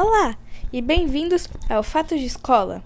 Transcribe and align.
Olá 0.00 0.38
e 0.72 0.80
bem-vindos 0.80 1.48
ao 1.68 1.82
Fatos 1.82 2.20
de 2.20 2.26
Escola. 2.26 2.84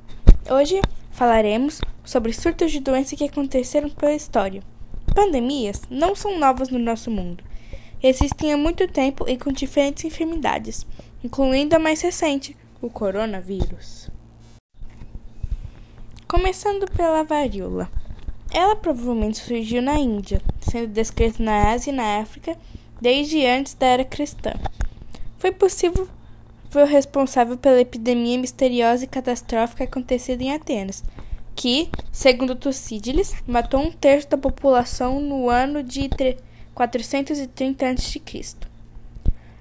Hoje 0.50 0.80
falaremos 1.11 1.79
sobre 2.03 2.33
surtos 2.33 2.73
de 2.73 2.81
doença 2.81 3.15
que 3.15 3.25
aconteceram 3.25 3.91
pela 3.91 4.15
história. 4.15 4.62
Pandemias 5.14 5.83
não 5.90 6.14
são 6.14 6.38
novas 6.38 6.70
no 6.70 6.78
nosso 6.78 7.10
mundo. 7.10 7.44
Existem 8.02 8.54
há 8.54 8.56
muito 8.56 8.88
tempo 8.88 9.29
e 9.29 9.36
com 9.36 9.52
diferentes 9.52 10.06
enfermidades, 10.06 10.86
incluindo 11.22 11.77
a 11.77 11.79
mais 11.79 12.00
recente, 12.00 12.56
o 12.80 12.88
coronavírus. 12.88 14.08
Começando 16.26 16.90
pela 16.92 17.24
varíola. 17.24 17.90
Ela 18.50 18.74
provavelmente 18.74 19.36
surgiu 19.36 19.82
na 19.82 19.98
Índia, 19.98 20.40
sendo 20.62 20.86
descrita 20.86 21.42
na 21.42 21.72
Ásia 21.72 21.90
e 21.90 21.94
na 21.94 22.20
África 22.20 22.56
desde 23.02 23.44
antes 23.44 23.74
da 23.74 23.88
era 23.88 24.04
cristã. 24.06 24.54
Foi 25.36 25.52
possível 25.52 26.08
foi 26.73 26.84
o 26.84 26.86
responsável 26.86 27.59
pela 27.59 27.82
epidemia 27.82 28.38
misteriosa 28.38 29.05
e 29.05 29.06
catastrófica 29.06 29.84
acontecida 29.84 30.42
em 30.42 30.55
Atenas, 30.55 31.05
que, 31.55 31.91
segundo 32.10 32.56
Tucídides, 32.56 33.34
matou 33.46 33.79
um 33.79 33.92
terço 33.92 34.30
da 34.30 34.38
população 34.38 35.20
no 35.20 35.51
ano 35.51 35.82
de 35.82 36.09
430 36.74 37.87
a.C. 37.87 38.23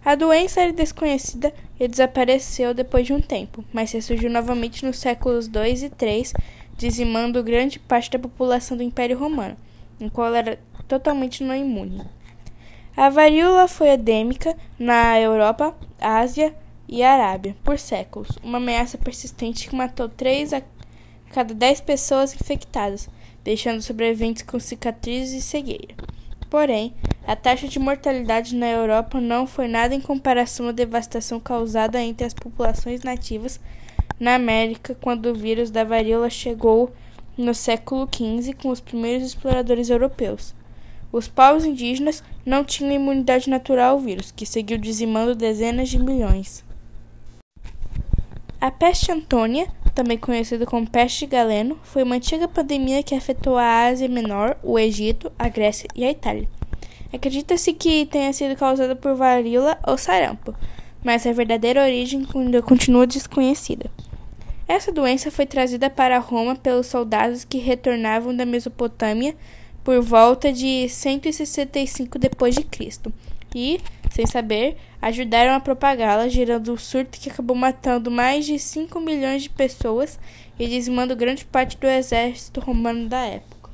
A 0.06 0.16
doença 0.16 0.62
era 0.62 0.72
desconhecida 0.72 1.54
e 1.78 1.86
desapareceu 1.86 2.74
depois 2.74 3.06
de 3.06 3.12
um 3.12 3.20
tempo, 3.20 3.62
mas 3.74 3.92
ressurgiu 3.92 4.30
novamente 4.30 4.86
nos 4.86 4.98
séculos 4.98 5.48
II 5.48 5.92
e 5.92 6.06
III, 6.06 6.24
dizimando 6.78 7.44
grande 7.44 7.78
parte 7.78 8.10
da 8.10 8.20
população 8.20 8.78
do 8.78 8.84
Império 8.84 9.20
Romano, 9.20 9.58
em 10.00 10.08
qual 10.08 10.34
era 10.34 10.58
totalmente 10.88 11.44
não 11.44 11.54
imune. 11.54 12.04
A 12.96 13.10
varíola 13.10 13.68
foi 13.68 13.90
endêmica 13.90 14.56
na 14.80 15.20
Europa, 15.20 15.76
Ásia, 16.00 16.56
e 16.88 17.04
Arábia 17.04 17.56
por 17.64 17.80
séculos, 17.80 18.38
uma 18.44 18.58
ameaça 18.58 18.98
persistente 18.98 19.70
que 19.70 19.76
matou 19.76 20.10
3 20.10 20.54
a 20.54 20.62
cada 21.32 21.54
10 21.54 21.82
pessoas 21.82 22.34
infectadas, 22.34 23.10
deixando 23.44 23.82
sobreviventes 23.82 24.44
com 24.44 24.60
cicatrizes 24.60 25.44
e 25.44 25.48
cegueira. 25.48 25.96
Porém, 26.50 26.94
a 27.26 27.36
taxa 27.36 27.68
de 27.68 27.80
mortalidade 27.80 28.56
na 28.56 28.68
Europa 28.68 29.22
não 29.22 29.48
foi 29.48 29.68
nada 29.68 29.96
em 29.96 30.02
comparação 30.02 30.68
à 30.68 30.72
devastação 30.72 31.40
causada 31.40 32.02
entre 32.02 32.26
as 32.26 32.34
populações 32.34 33.04
nativas 33.04 33.60
na 34.20 34.36
América 34.36 34.96
quando 35.00 35.28
o 35.28 35.36
vírus 35.36 35.72
da 35.72 35.84
varíola 35.84 36.30
chegou 36.30 36.92
no 37.38 37.54
século 37.54 38.08
XV 38.14 38.54
com 38.54 38.70
os 38.70 38.80
primeiros 38.80 39.26
exploradores 39.26 39.90
europeus. 39.90 40.54
Os 41.12 41.28
povos 41.28 41.66
indígenas 41.66 42.24
não 42.46 42.64
tinham 42.64 42.94
imunidade 42.94 43.50
natural 43.50 43.92
ao 43.92 44.00
vírus, 44.00 44.32
que 44.32 44.46
seguiu 44.46 44.78
dizimando 44.78 45.36
dezenas 45.36 45.90
de 45.90 46.00
milhões. 46.00 46.64
A 48.62 48.70
peste 48.70 49.12
antônia, 49.12 49.68
também 49.96 50.20
conhecida 50.20 50.68
como 50.68 50.88
peste 50.88 51.26
galeno, 51.26 51.80
foi 51.82 52.04
uma 52.04 52.14
antiga 52.14 52.48
pandemia 52.48 53.02
que 53.02 53.16
afetou 53.16 53.58
a 53.58 53.88
Ásia 53.88 54.08
Menor, 54.08 54.56
o 54.62 54.78
Egito, 54.78 55.32
a 55.40 55.50
Grécia 55.50 55.88
e 55.96 56.06
a 56.06 56.12
Itália. 56.12 56.48
Acredita-se 57.12 57.74
que 57.74 58.06
tenha 58.06 58.32
sido 58.32 58.56
causada 58.56 58.96
por 58.96 59.16
varíola 59.16 59.80
ou 59.88 59.98
sarampo, 59.98 60.54
mas 61.04 61.26
a 61.26 61.34
verdadeira 61.34 61.82
origem 61.84 62.24
ainda 62.36 62.62
continua 62.62 63.08
desconhecida. 63.08 63.90
Essa 64.68 64.92
doença 64.92 65.32
foi 65.32 65.48
trazida 65.48 65.90
para 65.90 66.20
Roma 66.20 66.56
pelos 66.56 66.86
soldados 66.86 67.44
que 67.44 67.58
retornavam 67.58 68.36
da 68.36 68.46
Mesopotâmia 68.46 69.36
por 69.84 70.00
volta 70.04 70.54
de 70.54 70.88
165 70.88 72.20
d.C. 72.20 73.12
e 73.56 73.82
sem 74.12 74.28
saber, 74.28 74.78
ajudaram 75.02 75.54
a 75.54 75.60
propagá-la, 75.60 76.28
gerando 76.28 76.74
um 76.74 76.78
surto 76.78 77.18
que 77.20 77.30
acabou 77.30 77.56
matando 77.56 78.12
mais 78.12 78.46
de 78.46 78.60
5 78.60 79.00
milhões 79.00 79.44
de 79.44 79.50
pessoas 79.50 80.20
e 80.60 80.68
dizimando 80.68 81.16
grande 81.16 81.46
parte 81.46 81.78
do 81.78 81.88
exército 81.88 82.60
romano 82.60 83.08
da 83.08 83.26
época. 83.26 83.72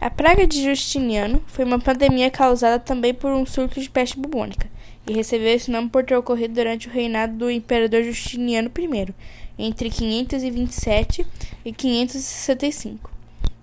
A 0.00 0.08
praga 0.08 0.46
de 0.46 0.62
Justiniano 0.62 1.42
foi 1.48 1.64
uma 1.64 1.80
pandemia 1.80 2.30
causada 2.30 2.78
também 2.78 3.12
por 3.12 3.32
um 3.32 3.44
surto 3.44 3.80
de 3.80 3.90
peste 3.90 4.16
bubônica, 4.16 4.70
e 5.04 5.12
recebeu 5.12 5.48
esse 5.48 5.70
nome 5.70 5.88
por 5.88 6.04
ter 6.04 6.16
ocorrido 6.16 6.54
durante 6.54 6.86
o 6.86 6.92
reinado 6.92 7.36
do 7.36 7.50
imperador 7.50 8.04
Justiniano 8.04 8.70
I, 8.78 9.14
entre 9.58 9.90
527 9.90 11.26
e 11.64 11.72
565. 11.72 13.17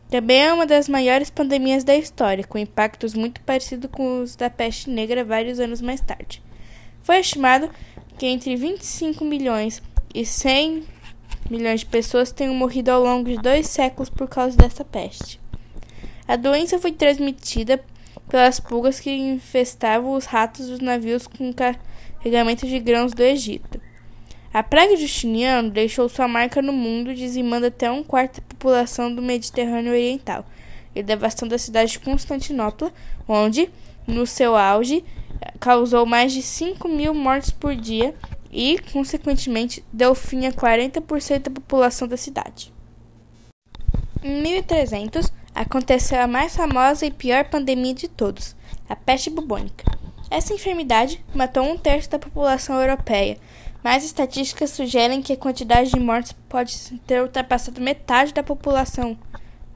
Também 0.10 0.42
é 0.44 0.54
uma 0.54 0.66
das 0.66 0.88
maiores 0.88 1.30
pandemias 1.30 1.84
da 1.84 1.96
história, 1.96 2.44
com 2.44 2.58
impactos 2.58 3.14
muito 3.14 3.42
parecidos 3.42 3.90
com 3.92 4.22
os 4.22 4.36
da 4.36 4.50
peste 4.50 4.90
negra 4.90 5.24
vários 5.24 5.60
anos 5.60 5.82
mais 5.82 6.00
tarde. 6.00 6.42
Foi 7.02 7.20
estimado 7.20 7.70
que 8.18 8.26
entre 8.26 8.56
25 8.56 9.26
milhões 9.26 9.82
e 10.14 10.26
100 10.26 10.84
milhões 11.50 11.82
de 11.82 11.86
pessoas 11.88 12.32
tenham 12.32 12.54
morrido 12.54 12.92
ao 12.92 13.04
longo 13.04 13.30
de 13.30 13.38
dois 13.38 13.68
séculos 13.68 14.10
por 14.10 14.28
causa 14.28 14.56
dessa 14.56 14.86
peste. 14.86 15.40
A 16.28 16.36
doença 16.36 16.80
foi 16.80 16.92
transmitida 16.92 17.84
pelas 18.30 18.60
pulgas 18.60 19.00
que 19.00 19.12
infestavam 19.12 20.14
os 20.14 20.26
ratos 20.26 20.68
dos 20.68 20.80
navios 20.80 21.28
com 21.28 21.54
carregamento 21.54 22.66
de 22.66 22.80
grãos 22.80 23.14
do 23.14 23.22
Egito. 23.22 23.80
A 24.56 24.64
praga 24.64 24.96
Justiniano 24.96 25.70
deixou 25.70 26.08
sua 26.08 26.30
marca 26.30 26.62
no 26.62 26.72
mundo, 26.72 27.14
dizimando 27.14 27.66
até 27.66 27.92
um 27.92 28.02
quarto 28.02 28.40
da 28.40 28.48
população 28.48 29.14
do 29.14 29.22
Mediterrâneo 29.22 29.92
Oriental 29.92 30.46
e 30.96 31.04
devastando 31.04 31.54
a 31.54 31.58
cidade 31.58 31.92
de 31.92 32.00
Constantinopla, 32.00 32.90
onde, 33.28 33.70
no 34.08 34.26
seu 34.26 34.56
auge, 34.56 35.04
causou 35.60 36.06
mais 36.06 36.32
de 36.32 36.42
5 36.42 36.88
mil 36.88 37.14
mortes 37.14 37.52
por 37.52 37.76
dia 37.76 38.16
e, 38.50 38.80
consequentemente, 38.94 39.84
deu 39.92 40.16
fim 40.16 40.46
a 40.46 40.54
40% 40.54 41.40
da 41.40 41.52
população 41.52 42.08
da 42.08 42.16
cidade. 42.16 42.72
Em 44.24 44.42
1300, 44.42 45.34
aconteceu 45.54 46.22
a 46.22 46.28
mais 46.28 46.56
famosa 46.56 47.06
e 47.06 47.12
pior 47.12 47.44
pandemia 47.44 47.94
de 47.94 48.08
todos, 48.08 48.56
a 48.88 48.96
peste 48.96 49.30
bubônica. 49.30 49.84
Essa 50.32 50.54
enfermidade 50.54 51.24
matou 51.36 51.64
um 51.66 51.78
terço 51.78 52.10
da 52.10 52.18
população 52.18 52.80
europeia, 52.82 53.38
mas 53.86 54.04
estatísticas 54.04 54.72
sugerem 54.72 55.22
que 55.22 55.34
a 55.34 55.38
quantidade 55.38 55.92
de 55.92 56.00
mortes 56.00 56.34
pode 56.50 56.76
ter 57.06 57.22
ultrapassado 57.22 57.80
metade 57.80 58.34
da 58.34 58.42
população. 58.42 59.16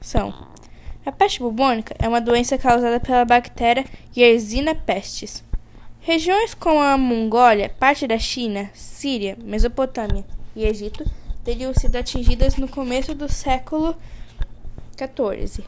São. 0.00 0.34
A 1.06 1.12
peste 1.12 1.38
bubônica 1.38 1.94
é 1.96 2.08
uma 2.08 2.20
doença 2.20 2.58
causada 2.58 2.98
pela 2.98 3.24
bactéria 3.24 3.84
Yersinia 4.16 4.74
pestis. 4.74 5.44
Regiões 6.00 6.54
como 6.54 6.80
a 6.80 6.98
Mongólia, 6.98 7.68
parte 7.68 8.08
da 8.08 8.18
China, 8.18 8.68
Síria, 8.74 9.38
Mesopotâmia 9.44 10.24
e 10.56 10.64
Egito 10.64 11.08
teriam 11.44 11.72
sido 11.72 11.94
atingidas 11.94 12.56
no 12.56 12.66
começo 12.66 13.14
do 13.14 13.32
século 13.32 13.94
XIV, 14.98 15.64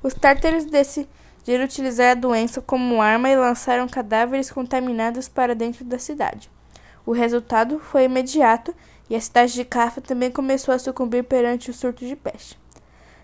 Os 0.01 0.13
tártaros 0.13 0.63
decidiram 0.63 1.65
utilizar 1.65 2.11
a 2.11 2.15
doença 2.15 2.61
como 2.61 3.01
arma 3.01 3.29
e 3.29 3.35
lançaram 3.35 3.85
cadáveres 3.85 4.49
contaminados 4.49 5.27
para 5.27 5.53
dentro 5.53 5.83
da 5.83 5.99
cidade. 5.99 6.49
O 7.05 7.11
resultado 7.11 7.79
foi 7.79 8.05
imediato 8.05 8.73
e 9.09 9.15
a 9.15 9.21
cidade 9.21 9.53
de 9.53 9.65
Cafa 9.65 10.01
também 10.01 10.31
começou 10.31 10.73
a 10.73 10.79
sucumbir 10.79 11.23
perante 11.23 11.69
o 11.69 11.73
surto 11.73 12.05
de 12.05 12.15
peste. 12.15 12.59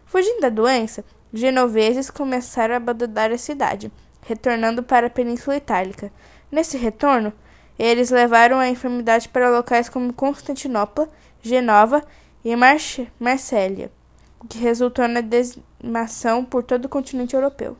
Fugindo 0.05 0.41
da 0.41 0.49
doença, 0.49 1.03
genoveses 1.33 2.09
começaram 2.09 2.73
a 2.73 2.77
abandonar 2.77 3.31
a 3.31 3.37
cidade, 3.37 3.91
retornando 4.21 4.83
para 4.83 5.07
a 5.07 5.09
Península 5.09 5.57
Itálica. 5.57 6.11
Nesse 6.51 6.77
retorno, 6.77 7.33
eles 7.77 8.11
levaram 8.11 8.59
a 8.59 8.69
enfermidade 8.69 9.27
para 9.27 9.49
locais 9.49 9.89
como 9.89 10.13
Constantinopla, 10.13 11.09
Genova 11.41 12.03
e 12.45 12.55
Marsella, 12.55 13.91
o 14.39 14.47
que 14.47 14.59
resultou 14.59 15.07
na 15.07 15.21
dizimação 15.21 16.45
por 16.45 16.63
todo 16.63 16.85
o 16.85 16.89
continente 16.89 17.33
europeu. 17.33 17.75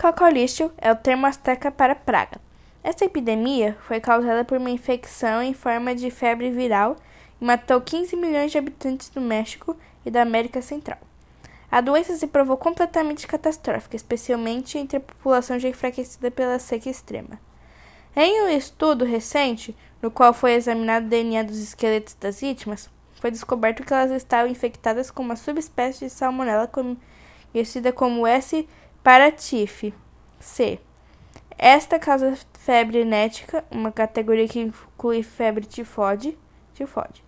Cocolício 0.00 0.72
é 0.78 0.92
o 0.92 0.96
termo 0.96 1.26
asteca 1.26 1.70
para 1.70 1.94
praga. 1.94 2.40
Essa 2.84 3.06
epidemia 3.06 3.78
foi 3.80 3.98
causada 3.98 4.44
por 4.44 4.58
uma 4.58 4.68
infecção 4.68 5.42
em 5.42 5.54
forma 5.54 5.94
de 5.94 6.10
febre 6.10 6.50
viral 6.50 6.96
e 7.40 7.44
matou 7.44 7.80
15 7.80 8.14
milhões 8.14 8.52
de 8.52 8.58
habitantes 8.58 9.08
do 9.08 9.22
México 9.22 9.74
e 10.04 10.10
da 10.10 10.20
América 10.20 10.60
Central. 10.60 10.98
A 11.70 11.80
doença 11.80 12.14
se 12.14 12.26
provou 12.26 12.58
completamente 12.58 13.26
catastrófica, 13.26 13.96
especialmente 13.96 14.76
entre 14.76 14.98
a 14.98 15.00
população 15.00 15.58
já 15.58 15.66
enfraquecida 15.66 16.30
pela 16.30 16.58
seca 16.58 16.90
extrema. 16.90 17.40
Em 18.14 18.42
um 18.42 18.48
estudo 18.50 19.06
recente, 19.06 19.74
no 20.02 20.10
qual 20.10 20.34
foi 20.34 20.52
examinado 20.52 21.06
o 21.06 21.08
DNA 21.08 21.42
dos 21.42 21.58
esqueletos 21.58 22.12
das 22.20 22.42
vítimas, 22.42 22.90
foi 23.18 23.30
descoberto 23.30 23.82
que 23.82 23.94
elas 23.94 24.10
estavam 24.10 24.52
infectadas 24.52 25.10
com 25.10 25.22
uma 25.22 25.36
subespécie 25.36 26.04
de 26.04 26.10
salmonela 26.10 26.70
conhecida 27.50 27.90
como 27.94 28.26
S. 28.26 28.68
paratife 29.02 29.94
C. 30.38 30.78
Esta 31.58 31.98
causa 31.98 32.36
febre 32.54 32.98
enética, 32.98 33.64
uma 33.70 33.92
categoria 33.92 34.48
que 34.48 34.60
inclui 34.60 35.22
febre 35.22 35.64
tifode. 35.64 36.36
tifode. 36.74 37.22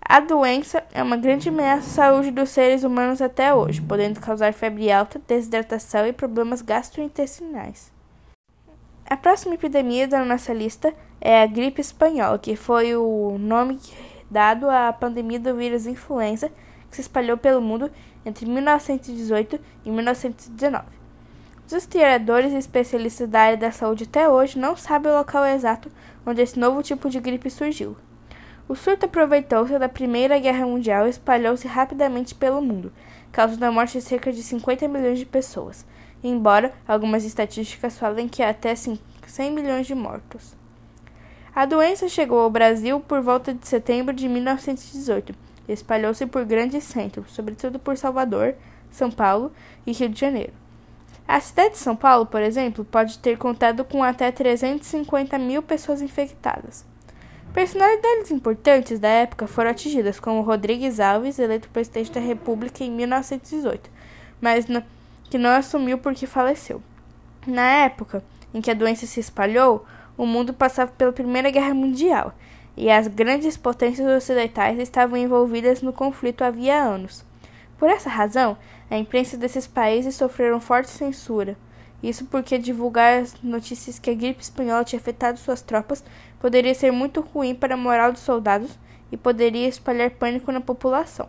A 0.00 0.20
doença 0.20 0.84
é 0.92 1.02
uma 1.02 1.16
grande 1.16 1.48
ameaça 1.48 2.02
à 2.02 2.12
saúde 2.12 2.30
dos 2.30 2.50
seres 2.50 2.84
humanos 2.84 3.22
até 3.22 3.54
hoje, 3.54 3.80
podendo 3.80 4.20
causar 4.20 4.52
febre 4.52 4.92
alta, 4.92 5.20
desidratação 5.26 6.06
e 6.06 6.12
problemas 6.12 6.60
gastrointestinais. 6.60 7.90
A 9.06 9.16
próxima 9.16 9.54
epidemia 9.54 10.06
da 10.06 10.24
nossa 10.24 10.52
lista 10.52 10.92
é 11.20 11.42
a 11.42 11.46
gripe 11.46 11.80
espanhola, 11.80 12.38
que 12.38 12.56
foi 12.56 12.94
o 12.94 13.36
nome 13.38 13.78
dado 14.30 14.68
à 14.68 14.92
pandemia 14.92 15.38
do 15.38 15.54
vírus 15.54 15.86
influenza 15.86 16.50
que 16.90 16.96
se 16.96 17.02
espalhou 17.02 17.36
pelo 17.36 17.60
mundo 17.60 17.90
entre 18.26 18.46
1918 18.46 19.60
e 19.84 19.90
1919. 19.90 21.03
Os 21.66 21.72
historiadores 21.72 22.52
e 22.52 22.56
especialistas 22.56 23.26
da 23.26 23.40
área 23.40 23.56
da 23.56 23.72
saúde 23.72 24.04
até 24.04 24.28
hoje 24.28 24.58
não 24.58 24.76
sabem 24.76 25.10
o 25.10 25.16
local 25.16 25.46
exato 25.46 25.90
onde 26.26 26.42
esse 26.42 26.58
novo 26.58 26.82
tipo 26.82 27.08
de 27.08 27.18
gripe 27.18 27.48
surgiu. 27.48 27.96
O 28.68 28.74
surto 28.74 29.06
aproveitou-se 29.06 29.78
da 29.78 29.88
Primeira 29.88 30.38
Guerra 30.38 30.66
Mundial 30.66 31.06
e 31.06 31.10
espalhou-se 31.10 31.66
rapidamente 31.66 32.34
pelo 32.34 32.60
mundo, 32.60 32.92
causando 33.32 33.64
a 33.64 33.72
morte 33.72 33.98
de 33.98 34.04
cerca 34.04 34.30
de 34.30 34.42
50 34.42 34.86
milhões 34.88 35.18
de 35.18 35.24
pessoas, 35.24 35.86
embora 36.22 36.72
algumas 36.86 37.24
estatísticas 37.24 37.98
falem 37.98 38.28
que 38.28 38.42
há 38.42 38.50
até 38.50 38.74
100 38.74 39.00
milhões 39.50 39.86
de 39.86 39.94
mortos. 39.94 40.54
A 41.54 41.64
doença 41.64 42.08
chegou 42.08 42.40
ao 42.40 42.50
Brasil 42.50 43.00
por 43.00 43.22
volta 43.22 43.54
de 43.54 43.66
setembro 43.66 44.14
de 44.14 44.28
1918 44.28 45.34
e 45.66 45.72
espalhou-se 45.72 46.26
por 46.26 46.44
grandes 46.44 46.84
centros, 46.84 47.32
sobretudo 47.32 47.78
por 47.78 47.96
Salvador, 47.96 48.54
São 48.90 49.10
Paulo 49.10 49.50
e 49.86 49.92
Rio 49.92 50.10
de 50.10 50.20
Janeiro. 50.20 50.63
A 51.26 51.40
cidade 51.40 51.70
de 51.70 51.78
São 51.78 51.96
Paulo, 51.96 52.26
por 52.26 52.42
exemplo, 52.42 52.84
pode 52.84 53.18
ter 53.18 53.38
contado 53.38 53.84
com 53.84 54.02
até 54.02 54.30
350 54.30 55.38
mil 55.38 55.62
pessoas 55.62 56.02
infectadas. 56.02 56.84
Personalidades 57.52 58.30
importantes 58.30 58.98
da 58.98 59.08
época 59.08 59.46
foram 59.46 59.70
atingidas, 59.70 60.20
como 60.20 60.42
Rodrigues 60.42 61.00
Alves, 61.00 61.38
eleito 61.38 61.68
presidente 61.70 62.12
da 62.12 62.20
República 62.20 62.84
em 62.84 62.90
1918, 62.90 63.88
mas 64.40 64.66
que 65.30 65.38
não 65.38 65.50
assumiu 65.50 65.96
porque 65.98 66.26
faleceu. 66.26 66.82
Na 67.46 67.84
época 67.84 68.22
em 68.52 68.60
que 68.60 68.70
a 68.70 68.74
doença 68.74 69.06
se 69.06 69.20
espalhou, 69.20 69.86
o 70.16 70.26
mundo 70.26 70.52
passava 70.52 70.90
pela 70.92 71.12
Primeira 71.12 71.50
Guerra 71.50 71.74
Mundial 71.74 72.34
e 72.76 72.90
as 72.90 73.08
grandes 73.08 73.56
potências 73.56 74.06
ocidentais 74.06 74.78
estavam 74.78 75.16
envolvidas 75.16 75.80
no 75.80 75.92
conflito 75.92 76.42
havia 76.42 76.82
anos. 76.82 77.24
Por 77.78 77.88
essa 77.88 78.08
razão, 78.08 78.56
a 78.90 78.96
imprensa 78.96 79.36
desses 79.36 79.66
países 79.66 80.14
sofreram 80.14 80.60
forte 80.60 80.90
censura. 80.90 81.56
Isso 82.02 82.26
porque 82.26 82.58
divulgar 82.58 83.22
as 83.22 83.34
notícias 83.42 83.98
que 83.98 84.10
a 84.10 84.14
gripe 84.14 84.42
espanhola 84.42 84.84
tinha 84.84 85.00
afetado 85.00 85.38
suas 85.38 85.62
tropas 85.62 86.04
poderia 86.38 86.74
ser 86.74 86.90
muito 86.90 87.20
ruim 87.20 87.54
para 87.54 87.74
a 87.74 87.78
moral 87.78 88.12
dos 88.12 88.20
soldados 88.20 88.78
e 89.10 89.16
poderia 89.16 89.66
espalhar 89.66 90.10
pânico 90.10 90.52
na 90.52 90.60
população. 90.60 91.28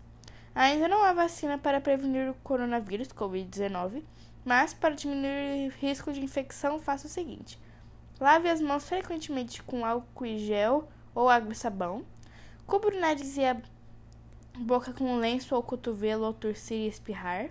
Ainda 0.54 0.88
não 0.88 1.02
há 1.02 1.12
vacina 1.12 1.56
para 1.56 1.80
prevenir 1.80 2.28
o 2.28 2.34
coronavírus 2.42 3.08
Covid-19, 3.08 4.02
mas 4.44 4.74
para 4.74 4.94
diminuir 4.94 5.68
o 5.68 5.80
risco 5.80 6.12
de 6.12 6.20
infecção, 6.20 6.80
faça 6.80 7.06
o 7.06 7.10
seguinte: 7.10 7.58
lave 8.18 8.50
as 8.50 8.60
mãos 8.60 8.88
frequentemente 8.88 9.62
com 9.62 9.86
álcool 9.86 10.26
e 10.26 10.38
gel 10.38 10.88
ou 11.14 11.28
água 11.28 11.52
e 11.52 11.56
sabão. 11.56 12.04
Cubra 12.70 12.96
o 12.96 13.00
nariz 13.00 13.36
e 13.36 13.44
a 13.44 13.60
boca 14.56 14.92
com 14.92 15.02
um 15.02 15.18
lenço 15.18 15.56
ou 15.56 15.60
cotovelo 15.60 16.24
ao 16.24 16.32
torcer 16.32 16.78
e 16.78 16.86
espirrar. 16.86 17.50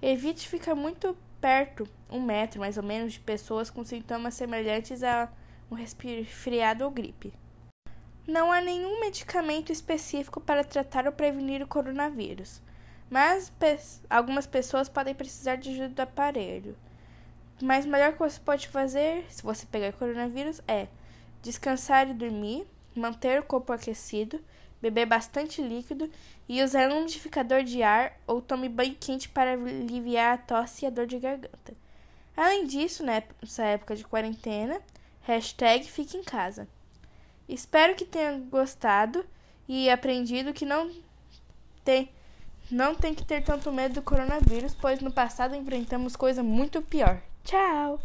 Evite 0.00 0.48
ficar 0.48 0.76
muito 0.76 1.16
perto, 1.40 1.84
um 2.08 2.22
metro 2.22 2.60
mais 2.60 2.76
ou 2.76 2.84
menos, 2.84 3.14
de 3.14 3.18
pessoas 3.18 3.70
com 3.70 3.84
sintomas 3.84 4.34
semelhantes 4.34 5.02
a 5.02 5.28
um 5.68 5.74
resfriado 5.74 6.84
ou 6.84 6.92
gripe. 6.92 7.34
Não 8.24 8.52
há 8.52 8.60
nenhum 8.60 9.00
medicamento 9.00 9.72
específico 9.72 10.40
para 10.40 10.62
tratar 10.62 11.06
ou 11.06 11.12
prevenir 11.12 11.60
o 11.60 11.66
coronavírus, 11.66 12.62
mas 13.10 13.50
pe 13.50 13.76
algumas 14.08 14.46
pessoas 14.46 14.88
podem 14.88 15.12
precisar 15.12 15.56
de 15.56 15.70
ajuda 15.70 15.88
do 15.88 16.00
aparelho. 16.02 16.76
Mas 17.60 17.84
o 17.84 17.88
melhor 17.88 18.12
que 18.12 18.20
você 18.20 18.38
pode 18.38 18.68
fazer, 18.68 19.24
se 19.28 19.42
você 19.42 19.66
pegar 19.66 19.92
coronavírus, 19.94 20.60
é 20.68 20.86
descansar 21.42 22.08
e 22.08 22.14
dormir, 22.14 22.64
manter 22.94 23.40
o 23.40 23.44
corpo 23.44 23.72
aquecido, 23.72 24.40
beber 24.82 25.06
bastante 25.06 25.62
líquido 25.62 26.10
e 26.48 26.62
usar 26.62 26.90
um 26.90 26.98
umidificador 26.98 27.62
de 27.62 27.82
ar 27.82 28.18
ou 28.26 28.42
tome 28.42 28.68
banho 28.68 28.96
quente 28.98 29.28
para 29.28 29.52
aliviar 29.52 30.34
a 30.34 30.38
tosse 30.38 30.84
e 30.84 30.86
a 30.88 30.90
dor 30.90 31.06
de 31.06 31.18
garganta. 31.18 31.74
Além 32.36 32.66
disso, 32.66 33.04
nessa 33.04 33.62
época 33.64 33.94
de 33.94 34.04
quarentena, 34.04 34.80
hashtag 35.22 35.84
fique 35.84 36.16
em 36.16 36.24
casa. 36.24 36.66
Espero 37.48 37.94
que 37.94 38.04
tenha 38.04 38.38
gostado 38.50 39.24
e 39.68 39.88
aprendido 39.88 40.52
que 40.52 40.64
não 40.64 40.90
tem, 41.84 42.10
não 42.70 42.94
tem 42.94 43.14
que 43.14 43.24
ter 43.24 43.42
tanto 43.42 43.72
medo 43.72 43.94
do 43.94 44.02
coronavírus, 44.02 44.74
pois 44.74 45.00
no 45.00 45.12
passado 45.12 45.54
enfrentamos 45.54 46.16
coisa 46.16 46.42
muito 46.42 46.82
pior. 46.82 47.22
Tchau! 47.44 48.00